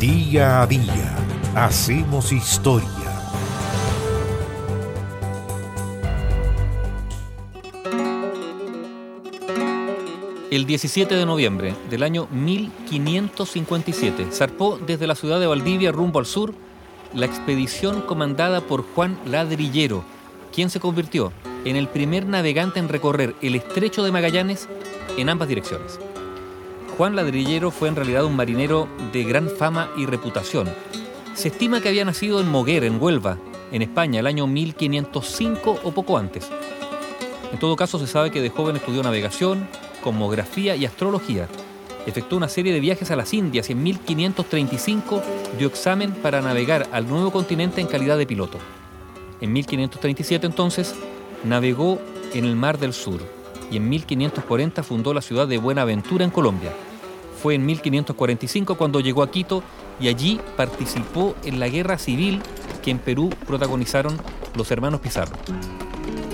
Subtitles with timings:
[0.00, 1.16] Día a día
[1.56, 2.88] hacemos historia.
[10.52, 16.26] El 17 de noviembre del año 1557 zarpó desde la ciudad de Valdivia rumbo al
[16.26, 16.54] sur
[17.12, 20.04] la expedición comandada por Juan Ladrillero,
[20.54, 21.32] quien se convirtió
[21.64, 24.68] en el primer navegante en recorrer el estrecho de Magallanes
[25.16, 25.98] en ambas direcciones.
[26.98, 30.68] Juan Ladrillero fue en realidad un marinero de gran fama y reputación.
[31.34, 33.38] Se estima que había nacido en Moguer, en Huelva,
[33.70, 36.50] en España, el año 1505 o poco antes.
[37.52, 39.68] En todo caso, se sabe que de joven estudió navegación,
[40.02, 41.46] cosmografía y astrología.
[42.04, 45.22] Efectuó una serie de viajes a las Indias y en 1535
[45.56, 48.58] dio examen para navegar al nuevo continente en calidad de piloto.
[49.40, 50.96] En 1537 entonces
[51.44, 52.00] navegó
[52.34, 53.20] en el Mar del Sur
[53.70, 56.72] y en 1540 fundó la ciudad de Buenaventura en Colombia.
[57.42, 59.62] Fue en 1545 cuando llegó a Quito
[60.00, 62.40] y allí participó en la guerra civil
[62.82, 64.18] que en Perú protagonizaron
[64.54, 65.36] los hermanos Pizarro.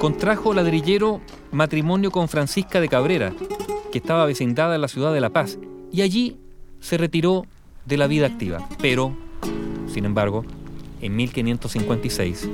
[0.00, 3.32] Contrajo ladrillero matrimonio con Francisca de Cabrera,
[3.90, 5.58] que estaba vecindada en la ciudad de La Paz,
[5.92, 6.36] y allí
[6.80, 7.46] se retiró
[7.86, 8.66] de la vida activa.
[8.80, 9.14] Pero,
[9.86, 10.44] sin embargo,
[11.00, 12.48] en 1556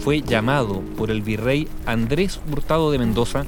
[0.00, 3.44] fue llamado por el virrey Andrés Hurtado de Mendoza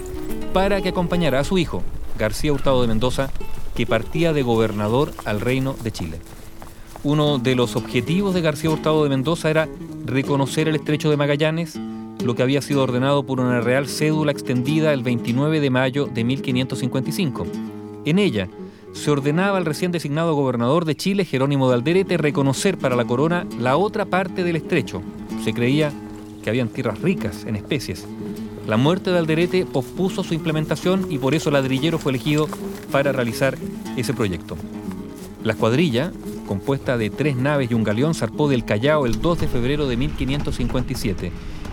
[0.52, 1.82] para que acompañara a su hijo,
[2.18, 3.30] García Hurtado de Mendoza,
[3.74, 6.18] que partía de gobernador al reino de Chile.
[7.02, 9.68] Uno de los objetivos de García Hurtado de Mendoza era
[10.06, 11.78] reconocer el estrecho de Magallanes,
[12.24, 16.24] lo que había sido ordenado por una real cédula extendida el 29 de mayo de
[16.24, 17.46] 1555.
[18.06, 18.48] En ella
[18.94, 23.46] se ordenaba al recién designado gobernador de Chile, Jerónimo de Alderete, reconocer para la corona
[23.58, 25.02] la otra parte del estrecho.
[25.42, 25.92] Se creía
[26.42, 28.06] que habían tierras ricas en especies.
[28.66, 32.48] La muerte de Alderete pospuso su implementación y por eso Ladrillero fue elegido
[32.90, 33.58] para realizar
[33.96, 34.56] ese proyecto.
[35.42, 36.12] La escuadrilla,
[36.46, 39.96] compuesta de tres naves y un galeón, zarpó del Callao el 2 de febrero de
[39.96, 41.32] 1557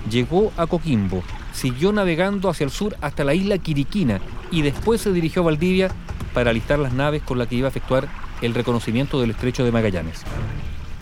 [0.10, 1.24] llegó a Coquimbo,
[1.54, 4.20] siguió navegando hacia el sur hasta la isla Quiriquina
[4.52, 5.92] y después se dirigió a Valdivia
[6.34, 8.08] para alistar las naves con las que iba a efectuar
[8.42, 10.24] el reconocimiento del estrecho de Magallanes.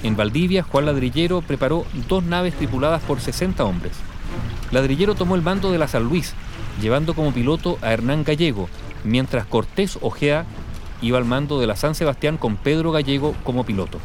[0.03, 3.93] En Valdivia, Juan Ladrillero preparó dos naves tripuladas por 60 hombres.
[4.71, 6.33] Ladrillero tomó el mando de la San Luis,
[6.81, 8.69] llevando como piloto a Hernán Gallego,
[9.03, 10.45] mientras Cortés Ojea
[11.01, 13.99] iba al mando de la San Sebastián con Pedro Gallego como piloto.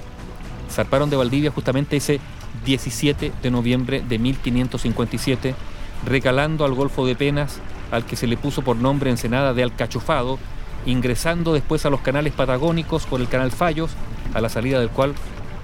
[0.71, 2.21] Zarparon de Valdivia justamente ese
[2.65, 5.55] 17 de noviembre de 1557,
[6.07, 7.59] recalando al Golfo de Penas,
[7.91, 10.39] al que se le puso por nombre Ensenada de Alcachufado,
[10.87, 13.91] ingresando después a los canales patagónicos por el canal Fallos,
[14.33, 15.15] a la salida del cual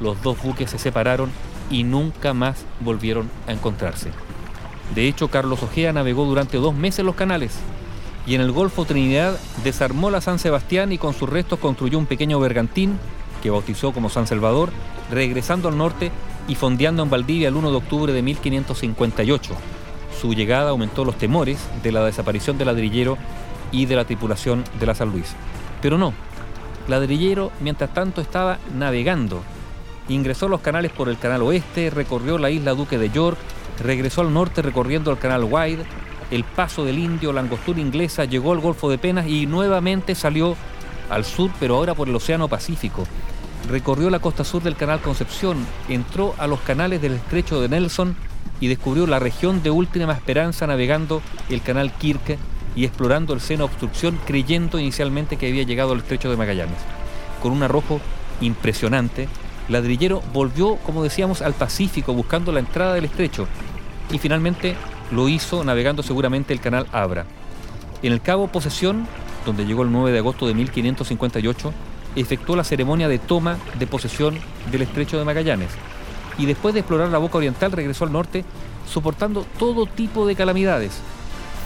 [0.01, 1.31] los dos buques se separaron
[1.71, 4.11] y nunca más volvieron a encontrarse.
[4.95, 7.59] De hecho, Carlos Ojea navegó durante dos meses los canales
[8.27, 12.07] y en el Golfo Trinidad desarmó la San Sebastián y con sus restos construyó un
[12.07, 12.99] pequeño bergantín
[13.43, 14.71] que bautizó como San Salvador,
[15.11, 16.11] regresando al norte
[16.47, 19.55] y fondeando en Valdivia el 1 de octubre de 1558.
[20.21, 23.17] Su llegada aumentó los temores de la desaparición del ladrillero
[23.73, 25.35] y de la tripulación de la San Luis.
[25.81, 26.13] Pero no,
[26.89, 29.43] ladrillero mientras tanto estaba navegando.
[30.09, 33.39] Ingresó los canales por el canal oeste, recorrió la isla Duque de York,
[33.83, 35.85] regresó al norte recorriendo el canal Wide,
[36.31, 40.57] el paso del Indio, la angostura inglesa, llegó al Golfo de Penas y nuevamente salió
[41.09, 43.05] al sur, pero ahora por el Océano Pacífico
[43.69, 48.17] recorrió la costa sur del Canal Concepción, entró a los canales del estrecho de Nelson
[48.61, 52.39] y descubrió la región de última esperanza navegando el canal Kirke
[52.77, 56.79] y explorando el seno obstrucción creyendo inicialmente que había llegado al estrecho de Magallanes.
[57.43, 58.01] Con un arrojo
[58.41, 59.29] impresionante,
[59.69, 63.47] Ladrillero volvió, como decíamos, al Pacífico buscando la entrada del estrecho
[64.11, 64.77] y finalmente
[65.11, 67.27] lo hizo navegando seguramente el canal Abra.
[68.03, 69.07] En el cabo Posesión,
[69.45, 71.73] donde llegó el 9 de agosto de 1558,
[72.17, 74.39] efectuó la ceremonia de toma de posesión
[74.71, 75.71] del estrecho de Magallanes
[76.39, 78.45] y después de explorar la boca oriental regresó al norte
[78.89, 81.01] soportando todo tipo de calamidades,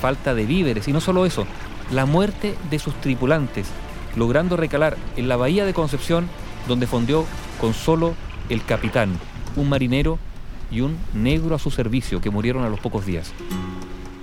[0.01, 1.47] falta de víveres y no solo eso,
[1.91, 3.69] la muerte de sus tripulantes,
[4.17, 6.29] logrando recalar en la bahía de Concepción
[6.69, 7.25] donde fondeó
[7.61, 8.15] con solo
[8.49, 9.19] el capitán,
[9.57, 10.19] un marinero
[10.75, 13.33] y un negro a su servicio que murieron a los pocos días.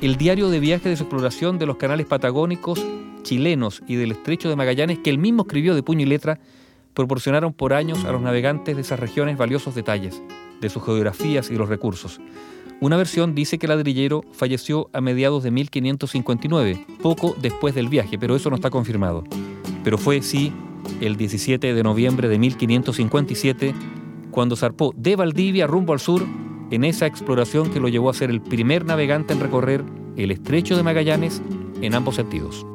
[0.02, 2.84] El diario de viaje de su exploración de los canales patagónicos
[3.24, 6.40] chilenos y del estrecho de Magallanes que él mismo escribió de puño y letra
[6.94, 10.22] proporcionaron por años a los navegantes de esas regiones valiosos detalles
[10.60, 12.20] de sus geografías y los recursos.
[12.82, 18.18] Una versión dice que el ladrillero falleció a mediados de 1559, poco después del viaje,
[18.18, 19.24] pero eso no está confirmado.
[19.84, 20.52] Pero fue, sí,
[21.00, 23.76] el 17 de noviembre de 1557,
[24.32, 26.26] cuando zarpó de Valdivia rumbo al sur
[26.72, 29.84] en esa exploración que lo llevó a ser el primer navegante en recorrer
[30.16, 31.42] el estrecho de Magallanes
[31.82, 32.66] en ambos sentidos.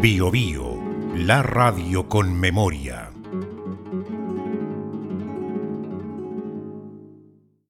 [0.00, 0.78] Bio Bio,
[1.16, 3.09] la radio con memoria.